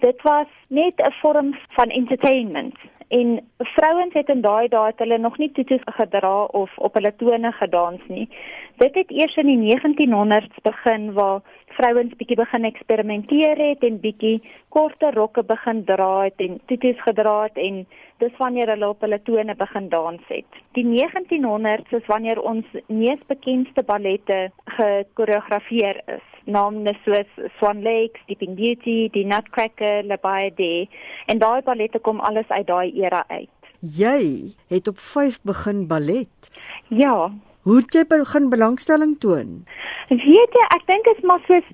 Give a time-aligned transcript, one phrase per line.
[0.00, 2.76] Dit was net 'n vorm van entertainment.
[3.08, 7.52] En vrouens het in daai dae hulle nog nie tutus gedra of op hulle tone
[7.52, 8.28] gedans nie.
[8.76, 14.42] Dit het eers in die 1900s begin waar vrouens bietjie begin eksperimenteer het en bietjie
[14.68, 17.86] korter rokke begin dra het en tutus gedra het en
[18.18, 20.50] dis wanneer hulle op hulle tone begin dans het.
[20.72, 27.28] Die 1900s is wanneer ons mees bekendste ballette gekoreografeer is name soos
[27.58, 30.88] Swan Lake, Sleeping Beauty, Die Nutcracker, La Bayadere
[31.26, 33.50] en daai ballette kom alles uit daai era uit.
[33.80, 36.50] Jy het op 5 begin ballet.
[36.88, 37.30] Ja.
[37.62, 39.62] Hoe het jy begin belangstelling toon?
[40.10, 41.66] Weet jy, ek dink dit is maar soos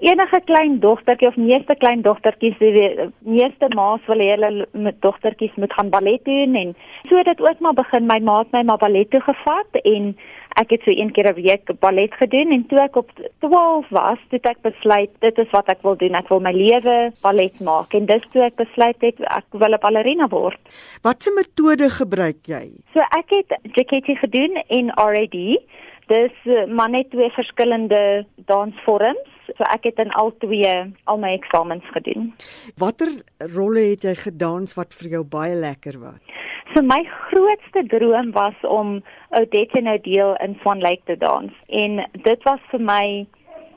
[0.00, 5.56] enige klein dogtertjie of meeste klein dogtertjies, die meeste ma's wil hê hulle met dogtertjies
[5.60, 6.72] moet gaan ballet doen en
[7.08, 8.08] so het dit ook maar begin.
[8.08, 10.14] My ma het my maar ballet toe gevat en
[10.58, 14.18] ek het so een keer 'n week ballet gedoen en toe ek op 12 was,
[14.30, 16.14] het ek besluit dit is wat ek wil doen.
[16.14, 19.80] Ek wil my lewe ballet maak en dis toe ek besluit het ek wil 'n
[19.80, 20.60] ballerina word.
[21.02, 22.70] Watse metode gebruik jy?
[22.92, 25.58] So ek het JKT gedoen en RAD.
[26.06, 29.28] Dis eh, maar net twee verskillende dansvorms.
[29.56, 32.34] So ek het in al twee al my eksamens gedoen.
[32.76, 33.10] Watter
[33.54, 36.18] rolle het jy gedans wat vir jou baie lekker was?
[36.74, 42.06] So my grootste droom was om Odette nou deel in Swan Lake te dans en
[42.12, 43.26] dit was vir my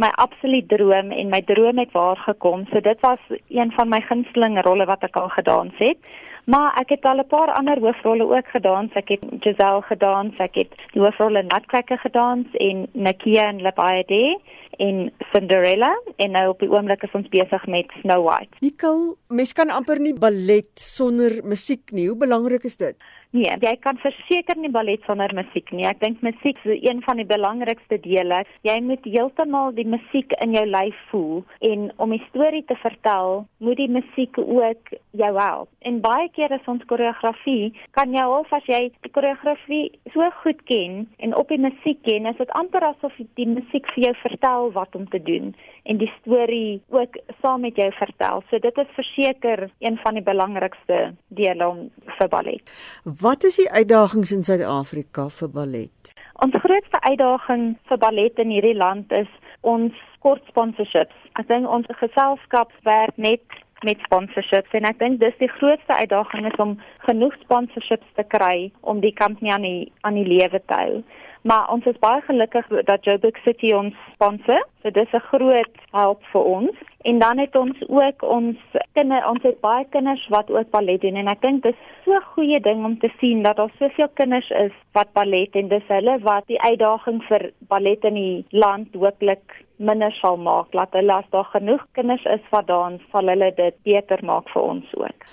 [0.00, 2.64] my absolute droom en my droom het waar gekom.
[2.72, 5.98] So dit was een van my gunsteling rolle wat ek al gedans het.
[6.44, 8.92] Maar ek het al 'n paar ander hoofrolle ook gedans.
[8.92, 13.72] Ek het Giselle gedans, ek het die hoofrol in Nutcracker gedans en Nakia in La
[13.74, 14.40] Bayadere
[14.78, 18.56] en Cinderella en nou op die oomblik is ons besig met Snow White.
[18.60, 22.08] Nicole, mens kan amper nie ballet sonder musiek nie.
[22.08, 22.96] Hoe belangrik is dit?
[23.32, 25.86] Nee, jy kan verseker nie ballet sonder musiek nie.
[25.88, 28.42] Ek dink musiek is een van die belangrikste dele.
[28.68, 33.46] Jy moet heeltemal die musiek in jou lyf voel en om 'n storie te vertel,
[33.58, 35.68] moet die musiek ook jou help.
[35.80, 40.60] En baie keer is ons koreografie, kan jy al as jy die koreografie so goed
[40.64, 44.61] ken en op die musiek ken, is dit amper asof die musiek vir jou vertel
[44.70, 48.42] wat om te doen en die storie ook saam met jou vertel.
[48.50, 52.74] So dit is verseker een van die belangrikste dele om vir ballet.
[53.04, 56.14] Wat is die uitdagings in Suid-Afrika vir ballet?
[56.44, 59.30] Ons grootste uitdaging vir ballet in hierdie land is
[59.60, 61.14] ons kort sponsorships.
[61.38, 63.42] Ek dink ons geselskap werk net
[63.82, 68.70] met sponsorships en ek dink dis die grootste uitdaging is om genoeg sponsorships te kry
[68.80, 71.02] om die kampanje aan die aan die lewe te hou.
[71.42, 74.62] Maar ons is baie gelukkig dat Joburg City ons sponsor.
[74.82, 76.76] So dis 'n groot help vir ons.
[77.02, 78.56] En dan het ons ook ons
[78.92, 82.28] kinders, ons het baie kinders wat ook ballet doen en ek dink dis so 'n
[82.34, 86.18] goeie ding om te sien dat daar soveel kinders is wat ballet en dis hulle
[86.18, 90.74] wat die uitdaging vir ballet in die land hooplik minder sal maak.
[90.74, 94.62] Laat hulle as daar genoeg kinders is wat dans, sal hulle dit beter maak vir
[94.62, 95.26] ons ook.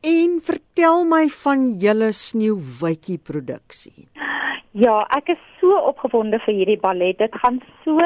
[0.00, 4.08] En vertel my van julle sneeuwwitjie produksie.
[4.78, 7.18] Ja, ek is so opgewonde vir hierdie ballet.
[7.18, 7.98] Dit gaan so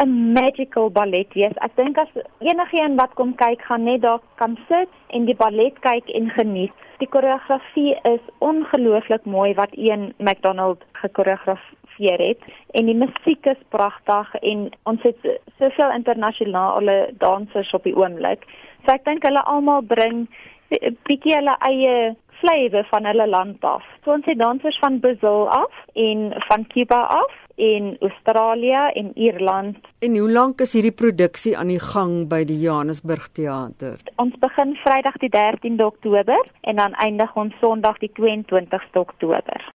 [0.00, 1.52] 'n magical ballet wees.
[1.60, 2.08] Ek dink as
[2.40, 6.72] enigiemand wat kom kyk, gaan net daar kan sit en die ballet kyk en geniet.
[6.98, 12.40] Die koreografie is ongelooflik mooi wat een McDonald gekoreografeer het
[12.72, 15.18] en die musiek is pragtig en ons het
[15.58, 18.48] soveel internasionale dansers op die oomblik.
[18.86, 20.28] So ek dink hulle almal bring
[20.70, 23.86] 'n bietjie hulle eie flavour van hulle land af.
[24.04, 29.76] So ons het dansers van Brazil af en van Cuba af en Australië en Ierland.
[29.98, 34.00] En hoe lank is hierdie produksie aan die gang by die Johannesburg Theater?
[34.16, 39.70] Ons begin Vrydag die 13de Oktober en dan eindig ons Sondag die 22ste Oktober.